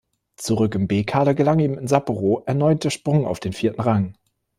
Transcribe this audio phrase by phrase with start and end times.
[0.35, 4.17] Zurück im B-Kader gelang ihm in Sapporo erneut der Sprung auf den vierten Rang.